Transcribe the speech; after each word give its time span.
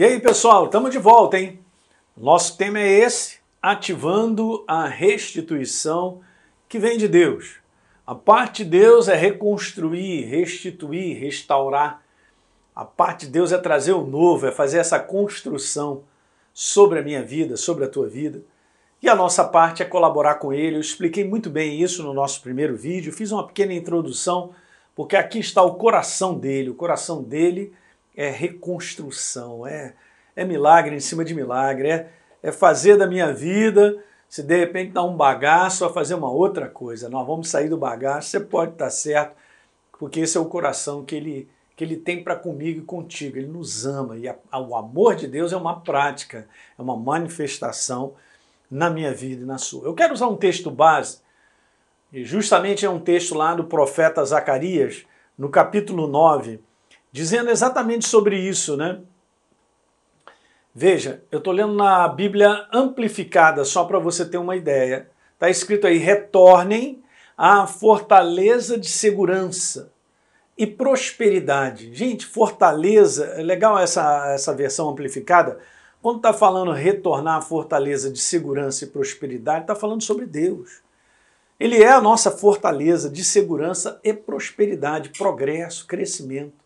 E 0.00 0.02
aí, 0.02 0.18
pessoal, 0.18 0.64
estamos 0.64 0.90
de 0.90 0.96
volta, 0.96 1.38
hein? 1.38 1.60
Nosso 2.16 2.56
tema 2.56 2.80
é 2.80 2.88
esse: 2.88 3.36
ativando 3.60 4.64
a 4.66 4.86
restituição 4.86 6.22
que 6.66 6.78
vem 6.78 6.96
de 6.96 7.06
Deus. 7.06 7.56
A 8.06 8.14
parte 8.14 8.64
de 8.64 8.70
Deus 8.70 9.08
é 9.08 9.14
reconstruir, 9.14 10.24
restituir, 10.24 11.20
restaurar. 11.20 12.02
A 12.74 12.82
parte 12.82 13.26
de 13.26 13.32
Deus 13.32 13.52
é 13.52 13.58
trazer 13.58 13.92
o 13.92 14.06
novo, 14.06 14.46
é 14.46 14.50
fazer 14.50 14.78
essa 14.78 14.98
construção 14.98 16.04
sobre 16.54 16.98
a 16.98 17.02
minha 17.02 17.22
vida, 17.22 17.58
sobre 17.58 17.84
a 17.84 17.88
tua 17.88 18.08
vida. 18.08 18.40
E 19.02 19.08
a 19.10 19.14
nossa 19.14 19.44
parte 19.44 19.82
é 19.82 19.84
colaborar 19.84 20.36
com 20.36 20.50
ele. 20.50 20.76
Eu 20.76 20.80
expliquei 20.80 21.24
muito 21.24 21.50
bem 21.50 21.78
isso 21.78 22.02
no 22.02 22.14
nosso 22.14 22.40
primeiro 22.40 22.74
vídeo, 22.74 23.12
fiz 23.12 23.32
uma 23.32 23.46
pequena 23.46 23.74
introdução, 23.74 24.54
porque 24.96 25.14
aqui 25.14 25.40
está 25.40 25.62
o 25.62 25.74
coração 25.74 26.38
dele. 26.38 26.70
O 26.70 26.74
coração 26.74 27.22
dele 27.22 27.74
é 28.16 28.28
reconstrução, 28.28 29.66
é, 29.66 29.94
é 30.34 30.44
milagre 30.44 30.94
em 30.94 31.00
cima 31.00 31.24
de 31.24 31.34
milagre, 31.34 31.88
é, 31.88 32.10
é 32.42 32.52
fazer 32.52 32.96
da 32.96 33.06
minha 33.06 33.32
vida, 33.32 34.02
se 34.28 34.42
de 34.42 34.56
repente 34.56 34.92
dá 34.92 35.02
um 35.02 35.16
bagaço, 35.16 35.84
a 35.84 35.92
fazer 35.92 36.14
uma 36.14 36.30
outra 36.30 36.68
coisa. 36.68 37.08
Nós 37.08 37.26
vamos 37.26 37.48
sair 37.48 37.68
do 37.68 37.76
bagaço, 37.76 38.30
você 38.30 38.40
pode 38.40 38.72
estar 38.72 38.90
certo, 38.90 39.34
porque 39.98 40.20
esse 40.20 40.36
é 40.36 40.40
o 40.40 40.46
coração 40.46 41.04
que 41.04 41.16
ele, 41.16 41.48
que 41.76 41.82
ele 41.82 41.96
tem 41.96 42.22
para 42.22 42.36
comigo 42.36 42.80
e 42.80 42.84
contigo. 42.84 43.36
Ele 43.36 43.48
nos 43.48 43.84
ama 43.84 44.16
e 44.16 44.28
a, 44.28 44.36
o 44.58 44.76
amor 44.76 45.16
de 45.16 45.26
Deus 45.26 45.52
é 45.52 45.56
uma 45.56 45.80
prática, 45.80 46.48
é 46.78 46.82
uma 46.82 46.96
manifestação 46.96 48.14
na 48.70 48.88
minha 48.88 49.12
vida 49.12 49.42
e 49.42 49.46
na 49.46 49.58
sua. 49.58 49.84
Eu 49.84 49.94
quero 49.94 50.14
usar 50.14 50.28
um 50.28 50.36
texto 50.36 50.70
base, 50.70 51.18
e 52.12 52.24
justamente 52.24 52.86
é 52.86 52.90
um 52.90 53.00
texto 53.00 53.34
lá 53.34 53.54
do 53.54 53.64
profeta 53.64 54.24
Zacarias, 54.24 55.04
no 55.36 55.48
capítulo 55.48 56.06
9, 56.06 56.60
dizendo 57.12 57.50
exatamente 57.50 58.06
sobre 58.06 58.38
isso, 58.38 58.76
né? 58.76 59.00
Veja, 60.74 61.22
eu 61.30 61.38
estou 61.38 61.52
lendo 61.52 61.74
na 61.74 62.06
Bíblia 62.08 62.66
amplificada, 62.72 63.64
só 63.64 63.84
para 63.84 63.98
você 63.98 64.24
ter 64.24 64.38
uma 64.38 64.56
ideia. 64.56 65.10
Está 65.34 65.50
escrito 65.50 65.86
aí: 65.86 65.98
retornem 65.98 67.02
à 67.36 67.66
fortaleza 67.66 68.78
de 68.78 68.88
segurança 68.88 69.92
e 70.56 70.66
prosperidade. 70.66 71.92
Gente, 71.94 72.26
fortaleza, 72.26 73.24
é 73.36 73.42
legal 73.42 73.78
essa, 73.78 74.32
essa 74.32 74.54
versão 74.54 74.90
amplificada. 74.90 75.58
Quando 76.02 76.18
está 76.18 76.32
falando 76.32 76.70
retornar 76.72 77.38
à 77.38 77.42
fortaleza 77.42 78.10
de 78.10 78.18
segurança 78.18 78.84
e 78.84 78.88
prosperidade, 78.88 79.62
está 79.62 79.74
falando 79.74 80.02
sobre 80.02 80.24
Deus. 80.24 80.82
Ele 81.58 81.82
é 81.82 81.90
a 81.90 82.00
nossa 82.00 82.30
fortaleza 82.30 83.10
de 83.10 83.24
segurança 83.24 84.00
e 84.04 84.12
prosperidade, 84.14 85.10
progresso, 85.10 85.86
crescimento. 85.86 86.59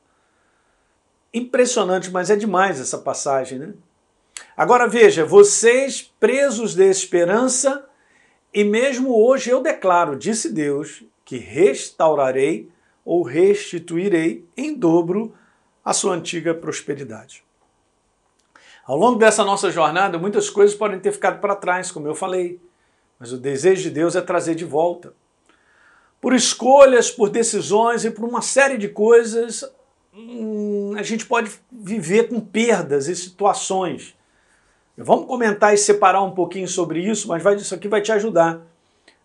Impressionante, 1.35 2.13
mas 2.13 2.31
é 2.31 2.37
demais 2.37 2.81
essa 2.81 2.97
passagem, 2.97 3.59
né? 3.59 3.75
Agora 4.57 4.87
veja, 4.87 5.25
vocês 5.25 6.01
presos 6.21 6.77
de 6.77 6.89
esperança, 6.89 7.85
e 8.53 8.63
mesmo 8.63 9.13
hoje 9.13 9.51
eu 9.51 9.61
declaro, 9.61 10.17
disse 10.17 10.49
Deus, 10.49 11.03
que 11.25 11.37
restaurarei 11.37 12.71
ou 13.05 13.25
restituirei 13.25 14.47
em 14.57 14.75
dobro 14.75 15.35
a 15.85 15.93
sua 15.93 16.15
antiga 16.15 16.55
prosperidade. 16.55 17.43
Ao 18.87 18.97
longo 18.97 19.19
dessa 19.19 19.45
nossa 19.45 19.73
jornada, 19.73 20.19
muitas 20.19 20.49
coisas 20.49 20.77
podem 20.77 21.01
ter 21.01 21.11
ficado 21.11 21.41
para 21.41 21.57
trás, 21.57 21.91
como 21.91 22.07
eu 22.07 22.15
falei, 22.15 22.61
mas 23.19 23.33
o 23.33 23.39
desejo 23.39 23.83
de 23.83 23.91
Deus 23.91 24.15
é 24.15 24.21
trazer 24.21 24.55
de 24.55 24.65
volta. 24.65 25.13
Por 26.21 26.33
escolhas, 26.33 27.11
por 27.11 27.29
decisões 27.29 28.05
e 28.05 28.11
por 28.11 28.25
uma 28.25 28.41
série 28.41 28.79
de 28.79 28.89
coisas, 28.89 29.65
a 30.97 31.03
gente 31.03 31.27
pode 31.27 31.51
viver 31.71 32.29
com 32.29 32.41
perdas 32.41 33.09
e 33.09 33.17
situações. 33.17 34.15
Vamos 34.97 35.27
comentar 35.27 35.75
e 35.75 35.79
separar 35.79 36.23
um 36.23 36.31
pouquinho 36.31 36.69
sobre 36.69 37.01
isso, 37.01 37.27
mas 37.27 37.43
vai, 37.43 37.57
isso 37.57 37.75
aqui 37.75 37.89
vai 37.89 38.01
te 38.01 38.13
ajudar 38.13 38.61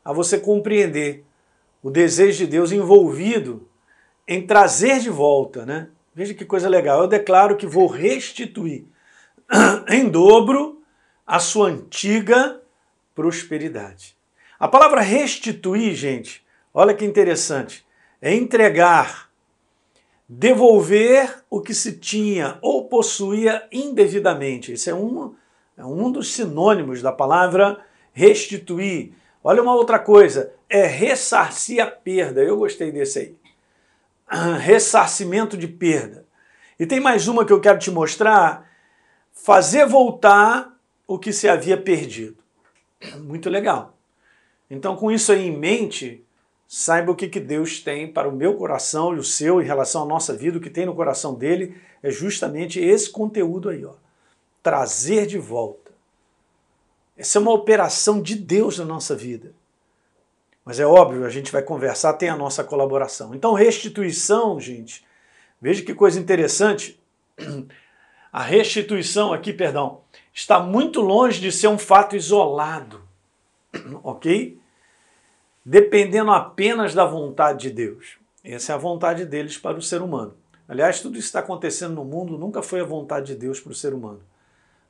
a 0.04 0.12
você 0.12 0.40
compreender 0.40 1.24
o 1.84 1.92
desejo 1.92 2.40
de 2.40 2.48
Deus 2.48 2.72
envolvido 2.72 3.68
em 4.28 4.46
trazer 4.46 5.00
de 5.00 5.10
volta, 5.10 5.66
né? 5.66 5.90
Veja 6.14 6.34
que 6.34 6.44
coisa 6.44 6.68
legal. 6.68 7.02
Eu 7.02 7.08
declaro 7.08 7.56
que 7.56 7.68
vou 7.68 7.88
restituir 7.88 8.86
em 9.88 10.10
dobro 10.10 10.82
a 11.26 11.40
sua 11.40 11.70
antiga 11.70 12.60
prosperidade. 13.14 14.18
A 14.60 14.68
palavra 14.68 15.02
restituir, 15.02 15.94
gente, 15.94 16.44
olha 16.74 16.94
que 16.94 17.06
interessante, 17.06 17.86
é 18.22 18.34
entregar, 18.34 19.29
devolver 20.30 21.44
o 21.50 21.60
que 21.60 21.74
se 21.74 21.94
tinha 21.94 22.60
ou 22.62 22.88
possuía 22.88 23.68
indevidamente. 23.72 24.72
Isso 24.72 24.88
é 24.92 24.94
um, 24.94 25.34
é 25.76 25.84
um 25.84 26.12
dos 26.12 26.32
sinônimos 26.32 27.02
da 27.02 27.12
palavra 27.12 27.84
restituir. 28.14 29.14
Olha 29.44 29.64
uma 29.64 29.74
outra 29.74 29.98
coisa, 29.98 30.54
é 30.70 30.86
ressarcir 30.86 31.84
a 31.84 31.88
perda. 31.88 32.44
Eu 32.44 32.58
gostei 32.58 32.92
desse 32.92 33.20
aí. 33.20 33.36
Ressarcimento 34.60 35.58
de 35.58 35.68
perda. 35.68 36.28
E 36.80 36.86
tem 36.86 37.00
mais 37.00 37.28
uma 37.28 37.44
que 37.44 37.52
eu 37.52 37.60
quero 37.60 37.80
te 37.80 37.90
mostrar, 37.90 38.70
fazer 39.34 39.88
voltar 39.88 40.78
o 41.08 41.18
que 41.18 41.34
se 41.34 41.50
havia 41.50 41.76
perdido. 41.76 42.38
Muito 43.18 43.50
legal. 43.50 43.98
Então, 44.70 44.96
com 44.96 45.12
isso 45.12 45.32
aí 45.32 45.48
em 45.48 45.58
mente, 45.58 46.24
saiba 46.72 47.12
o 47.12 47.16
que, 47.16 47.28
que 47.28 47.40
Deus 47.40 47.80
tem 47.80 48.08
para 48.08 48.30
o 48.30 48.32
meu 48.32 48.54
coração 48.54 49.16
e 49.16 49.18
o 49.18 49.24
seu 49.24 49.60
em 49.60 49.66
relação 49.66 50.04
à 50.04 50.06
nossa 50.06 50.36
vida, 50.36 50.60
o 50.60 50.62
que 50.62 50.70
tem 50.70 50.86
no 50.86 50.94
coração 50.94 51.34
dele 51.34 51.76
é 52.04 52.12
justamente 52.12 52.80
esse 52.80 53.10
conteúdo 53.10 53.70
aí, 53.70 53.84
ó. 53.84 53.94
Trazer 54.62 55.26
de 55.26 55.40
volta. 55.40 55.92
Essa 57.18 57.40
é 57.40 57.42
uma 57.42 57.54
operação 57.54 58.22
de 58.22 58.36
Deus 58.36 58.78
na 58.78 58.86
nossa 58.86 59.16
vida. 59.16 59.52
Mas 60.64 60.80
é 60.80 60.86
óbvio, 60.86 61.26
a 61.26 61.30
gente 61.30 61.52
vai 61.52 61.64
conversar, 61.64 62.14
tem 62.14 62.30
a 62.30 62.38
nossa 62.38 62.64
colaboração. 62.64 63.34
Então, 63.34 63.54
restituição, 63.54 64.60
gente, 64.60 65.04
veja 65.60 65.82
que 65.82 65.96
coisa 65.96 66.20
interessante. 66.20 67.02
A 68.32 68.44
restituição 68.44 69.34
aqui, 69.34 69.52
perdão, 69.52 70.02
está 70.32 70.60
muito 70.60 71.02
longe 71.02 71.42
de 71.42 71.52
ser 71.52 71.68
um 71.68 71.80
fato 71.80 72.16
isolado, 72.16 73.02
ok? 74.04 74.60
Dependendo 75.70 76.32
apenas 76.32 76.96
da 76.96 77.06
vontade 77.06 77.68
de 77.68 77.70
Deus. 77.70 78.18
Essa 78.44 78.72
é 78.72 78.76
a 78.76 78.80
vontade 78.80 79.24
deles 79.24 79.56
para 79.56 79.78
o 79.78 79.84
ser 79.84 80.02
humano. 80.02 80.34
Aliás, 80.68 81.00
tudo 81.00 81.16
isso 81.16 81.28
está 81.28 81.42
acontecendo 81.42 81.94
no 81.94 82.04
mundo 82.04 82.40
nunca 82.40 82.64
foi 82.64 82.82
a 82.82 82.84
vontade 82.84 83.28
de 83.28 83.36
Deus 83.36 83.60
para 83.60 83.72
o 83.72 83.76
ser 83.76 83.94
humano. 83.94 84.20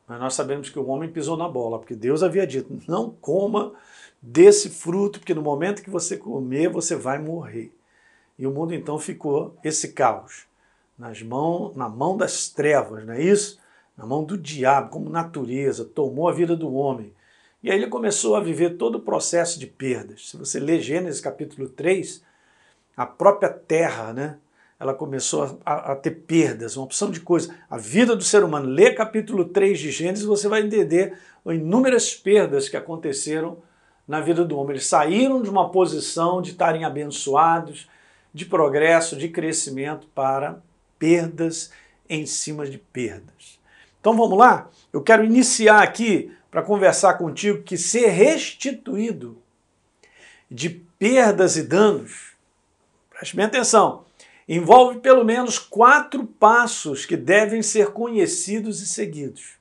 Mas 0.08 0.22
nós 0.22 0.36
sabemos 0.36 0.70
que 0.70 0.80
o 0.80 0.88
homem 0.88 1.12
pisou 1.12 1.36
na 1.36 1.50
bola, 1.50 1.80
porque 1.80 1.94
Deus 1.94 2.24
havia 2.24 2.48
dito: 2.48 2.80
não 2.88 3.10
coma 3.10 3.74
desse 4.22 4.70
fruto, 4.70 5.20
porque 5.20 5.34
no 5.34 5.42
momento 5.42 5.84
que 5.84 5.90
você 5.90 6.16
comer, 6.16 6.70
você 6.70 6.96
vai 6.96 7.20
morrer. 7.20 7.76
E 8.38 8.48
o 8.48 8.52
mundo 8.52 8.74
então 8.74 8.98
ficou 8.98 9.58
esse 9.62 9.90
caos 9.90 10.46
nas 10.98 11.22
mãos, 11.22 11.76
na 11.76 11.90
mão 11.90 12.16
das 12.16 12.48
trevas, 12.48 13.06
não 13.06 13.16
é 13.16 13.22
isso? 13.22 13.60
Na 13.98 14.06
mão 14.06 14.24
do 14.24 14.38
diabo, 14.38 14.92
como 14.92 15.10
natureza, 15.10 15.84
tomou 15.84 16.30
a 16.30 16.32
vida 16.32 16.56
do 16.56 16.74
homem. 16.74 17.12
E 17.62 17.70
aí 17.70 17.78
ele 17.78 17.88
começou 17.88 18.36
a 18.36 18.40
viver 18.40 18.78
todo 18.78 18.96
o 18.96 19.02
processo 19.02 19.60
de 19.60 19.68
perdas. 19.68 20.30
Se 20.30 20.38
você 20.38 20.60
ler 20.60 20.80
Gênesis 20.82 21.20
capítulo 21.20 21.68
3, 21.68 22.24
a 22.96 23.06
própria 23.06 23.50
terra, 23.50 24.14
né? 24.14 24.38
Ela 24.80 24.94
começou 24.94 25.60
a, 25.66 25.92
a 25.92 25.96
ter 25.96 26.12
perdas, 26.12 26.78
uma 26.78 26.86
opção 26.86 27.12
de 27.12 27.20
coisas. 27.20 27.54
A 27.70 27.78
vida 27.78 28.16
do 28.16 28.24
ser 28.24 28.46
humano. 28.46 28.70
Lê 28.70 28.94
capítulo 28.94 29.44
3 29.44 29.78
de 29.78 29.92
Gênesis, 29.92 30.24
você 30.24 30.48
vai 30.48 30.62
entender 30.62 31.18
inúmeras 31.46 32.14
perdas 32.14 32.70
que 32.70 32.78
aconteceram 32.78 33.58
na 34.08 34.22
vida 34.22 34.46
do 34.46 34.58
homem. 34.58 34.72
Eles 34.72 34.88
saíram 34.88 35.42
de 35.42 35.50
uma 35.50 35.70
posição 35.70 36.42
de 36.42 36.52
estarem 36.52 36.86
abençoados, 36.86 37.90
de 38.34 38.46
progresso, 38.46 39.18
de 39.18 39.28
crescimento, 39.28 40.08
para 40.16 40.62
perdas 40.98 41.72
em 42.10 42.26
cima 42.26 42.66
de 42.66 42.78
perdas. 42.78 43.60
Então 44.00 44.16
vamos 44.16 44.38
lá? 44.38 44.70
Eu 44.94 45.02
quero 45.02 45.26
iniciar 45.26 45.84
aqui 45.84 46.32
para 46.50 46.62
conversar 46.62 47.16
contigo 47.16 47.64
que 47.64 47.78
ser 47.78 48.08
restituído 48.08 49.42
de 50.50 50.70
perdas 50.70 51.58
e 51.58 51.64
danos, 51.64 52.34
preste 53.10 53.36
bem 53.36 53.46
atenção, 53.46 54.06
envolve 54.48 55.00
pelo 55.00 55.24
menos 55.24 55.60
quatro 55.60 56.26
passos 56.26 57.06
que 57.06 57.16
devem 57.16 57.62
ser 57.62 57.92
conhecidos 57.92 58.82
e 58.82 58.88
seguidos. 58.88 59.60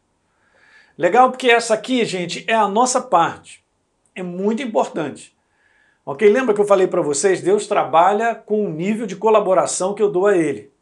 Legal 0.96 1.30
porque 1.30 1.50
essa 1.50 1.74
aqui, 1.74 2.04
gente, 2.04 2.44
é 2.48 2.54
a 2.54 2.66
nossa 2.66 3.00
parte. 3.00 3.62
É 4.14 4.22
muito 4.22 4.62
importante. 4.62 5.36
Ok? 6.04 6.28
Lembra 6.28 6.54
que 6.54 6.60
eu 6.60 6.66
falei 6.66 6.86
para 6.86 7.02
vocês? 7.02 7.42
Deus 7.42 7.66
trabalha 7.66 8.34
com 8.34 8.64
o 8.64 8.70
nível 8.70 9.06
de 9.06 9.14
colaboração 9.14 9.94
que 9.94 10.02
eu 10.02 10.10
dou 10.10 10.26
a 10.26 10.36
Ele. 10.36 10.72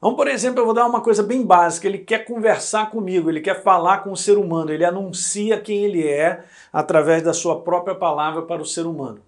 Então, 0.00 0.16
por 0.16 0.26
exemplo, 0.28 0.60
eu 0.60 0.64
vou 0.64 0.72
dar 0.72 0.86
uma 0.86 1.02
coisa 1.02 1.22
bem 1.22 1.44
básica. 1.44 1.86
Ele 1.86 1.98
quer 1.98 2.24
conversar 2.24 2.90
comigo, 2.90 3.28
ele 3.28 3.42
quer 3.42 3.62
falar 3.62 3.98
com 3.98 4.10
o 4.12 4.16
ser 4.16 4.38
humano, 4.38 4.72
ele 4.72 4.82
anuncia 4.84 5.60
quem 5.60 5.84
ele 5.84 6.08
é 6.08 6.42
através 6.72 7.22
da 7.22 7.34
sua 7.34 7.60
própria 7.60 7.94
palavra 7.94 8.40
para 8.42 8.62
o 8.62 8.66
ser 8.66 8.86
humano. 8.86 9.20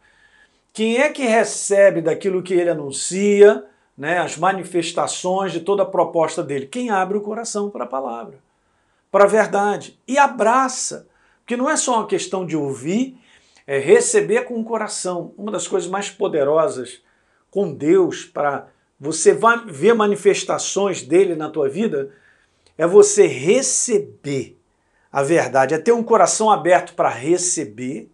Quem 0.73 0.97
é 0.97 1.11
que 1.11 1.27
recebe 1.27 2.01
daquilo 2.01 2.43
que 2.43 2.55
ele 2.55 2.71
anuncia, 2.71 3.67
né, 3.99 4.19
as 4.19 4.39
manifestações 4.39 5.53
de 5.53 5.61
toda 5.61 5.83
a 5.83 5.87
proposta 5.87 6.43
dele? 6.43 6.67
Quem 6.67 6.89
abre 6.89 7.19
o 7.19 7.21
coração 7.21 7.69
para 7.69 7.85
a 7.85 7.87
palavra. 7.87 8.39
para 9.13 9.25
a 9.25 9.29
verdade 9.29 10.01
e 10.09 10.17
abraça. 10.17 11.07
Porque 11.41 11.57
não 11.57 11.69
é 11.69 11.77
só 11.77 11.97
uma 11.99 12.07
questão 12.07 12.47
de 12.47 12.57
ouvir, 12.57 13.19
é 13.67 13.79
receber 13.79 14.45
com 14.45 14.59
o 14.59 14.65
coração. 14.65 15.35
Uma 15.37 15.53
das 15.53 15.69
coisas 15.69 15.89
mais 15.89 16.09
poderosas 16.11 17.03
com 17.51 17.75
Deus 17.75 18.25
para 18.25 18.69
você 19.03 19.37
ver 19.67 19.95
manifestações 19.95 21.03
dele 21.03 21.35
na 21.35 21.51
tua 21.51 21.69
vida 21.69 22.11
é 22.79 22.87
você 22.87 23.27
receber 23.27 24.57
a 25.11 25.25
verdade, 25.25 25.75
é 25.75 25.79
ter 25.79 25.91
um 25.91 26.05
coração 26.05 26.49
aberto 26.49 26.95
para 26.95 27.09
receber. 27.09 28.09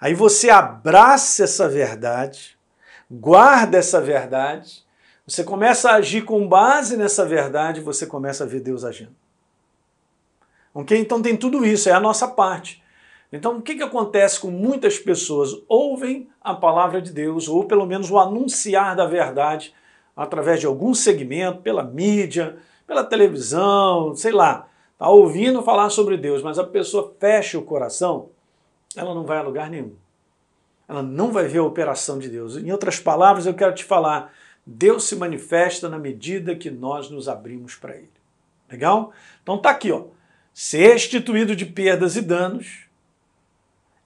Aí 0.00 0.14
você 0.14 0.48
abraça 0.48 1.44
essa 1.44 1.68
verdade, 1.68 2.56
guarda 3.10 3.76
essa 3.76 4.00
verdade, 4.00 4.82
você 5.26 5.44
começa 5.44 5.90
a 5.90 5.96
agir 5.96 6.22
com 6.24 6.48
base 6.48 6.96
nessa 6.96 7.26
verdade, 7.26 7.82
você 7.82 8.06
começa 8.06 8.44
a 8.44 8.46
ver 8.46 8.60
Deus 8.60 8.84
agindo. 8.84 9.14
Ok? 10.72 10.98
Então 10.98 11.20
tem 11.20 11.36
tudo 11.36 11.66
isso, 11.66 11.86
é 11.86 11.92
a 11.92 12.00
nossa 12.00 12.26
parte. 12.26 12.82
Então 13.30 13.58
o 13.58 13.62
que, 13.62 13.74
que 13.74 13.82
acontece 13.82 14.40
com 14.40 14.50
muitas 14.50 14.98
pessoas? 14.98 15.50
Ouvem 15.68 16.30
a 16.40 16.54
palavra 16.54 17.02
de 17.02 17.12
Deus, 17.12 17.46
ou 17.46 17.66
pelo 17.66 17.84
menos 17.84 18.10
o 18.10 18.18
anunciar 18.18 18.96
da 18.96 19.04
verdade, 19.04 19.74
através 20.18 20.58
de 20.58 20.66
algum 20.66 20.92
segmento, 20.92 21.62
pela 21.62 21.84
mídia, 21.84 22.56
pela 22.88 23.04
televisão, 23.04 24.16
sei 24.16 24.32
lá, 24.32 24.68
está 24.92 25.08
ouvindo 25.08 25.62
falar 25.62 25.90
sobre 25.90 26.16
Deus, 26.16 26.42
mas 26.42 26.58
a 26.58 26.64
pessoa 26.64 27.14
fecha 27.20 27.56
o 27.56 27.62
coração, 27.62 28.30
ela 28.96 29.14
não 29.14 29.24
vai 29.24 29.38
a 29.38 29.42
lugar 29.42 29.70
nenhum. 29.70 29.92
Ela 30.88 31.04
não 31.04 31.30
vai 31.30 31.46
ver 31.46 31.58
a 31.58 31.64
operação 31.64 32.18
de 32.18 32.28
Deus. 32.28 32.56
Em 32.56 32.72
outras 32.72 32.98
palavras, 32.98 33.46
eu 33.46 33.54
quero 33.54 33.72
te 33.72 33.84
falar, 33.84 34.32
Deus 34.66 35.04
se 35.04 35.14
manifesta 35.14 35.88
na 35.88 36.00
medida 36.00 36.56
que 36.56 36.68
nós 36.68 37.08
nos 37.08 37.28
abrimos 37.28 37.76
para 37.76 37.94
Ele. 37.94 38.10
Legal? 38.68 39.12
Então 39.40 39.56
tá 39.56 39.70
aqui, 39.70 39.92
ó. 39.92 40.06
Ser 40.52 40.94
restituído 40.94 41.54
de 41.54 41.64
perdas 41.64 42.16
e 42.16 42.22
danos 42.22 42.88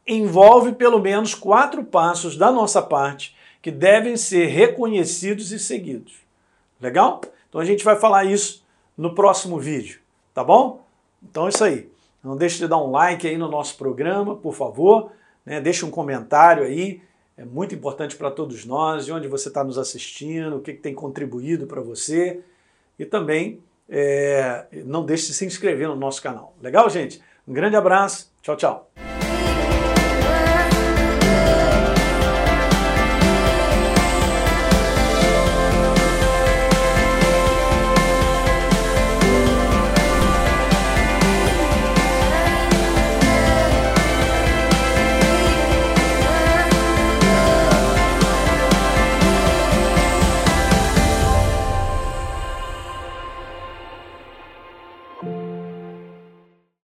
envolve 0.06 0.72
pelo 0.72 0.98
menos 0.98 1.34
quatro 1.34 1.82
passos 1.82 2.36
da 2.36 2.52
nossa 2.52 2.82
parte 2.82 3.34
que 3.62 3.70
devem 3.70 4.16
ser 4.16 4.46
reconhecidos 4.46 5.52
e 5.52 5.58
seguidos. 5.58 6.14
Legal? 6.80 7.20
Então 7.48 7.60
a 7.60 7.64
gente 7.64 7.84
vai 7.84 7.96
falar 7.96 8.24
isso 8.24 8.64
no 8.98 9.14
próximo 9.14 9.58
vídeo, 9.58 10.00
tá 10.34 10.42
bom? 10.42 10.84
Então 11.22 11.46
é 11.46 11.50
isso 11.50 11.62
aí. 11.62 11.88
Não 12.22 12.36
deixe 12.36 12.58
de 12.58 12.68
dar 12.68 12.78
um 12.78 12.90
like 12.90 13.26
aí 13.26 13.38
no 13.38 13.48
nosso 13.48 13.76
programa, 13.78 14.36
por 14.36 14.54
favor. 14.54 15.12
Né? 15.46 15.60
Deixe 15.60 15.84
um 15.84 15.90
comentário 15.90 16.64
aí. 16.64 17.00
É 17.36 17.44
muito 17.44 17.74
importante 17.74 18.16
para 18.16 18.30
todos 18.30 18.64
nós, 18.64 19.06
de 19.06 19.12
onde 19.12 19.26
você 19.28 19.48
está 19.48 19.64
nos 19.64 19.78
assistindo, 19.78 20.56
o 20.56 20.60
que, 20.60 20.74
que 20.74 20.80
tem 20.80 20.94
contribuído 20.94 21.66
para 21.66 21.80
você. 21.80 22.40
E 22.98 23.04
também 23.04 23.60
é, 23.88 24.66
não 24.84 25.04
deixe 25.04 25.28
de 25.28 25.34
se 25.34 25.44
inscrever 25.44 25.88
no 25.88 25.96
nosso 25.96 26.22
canal. 26.22 26.54
Legal, 26.60 26.88
gente? 26.90 27.22
Um 27.46 27.52
grande 27.52 27.76
abraço. 27.76 28.32
Tchau, 28.42 28.56
tchau. 28.56 29.11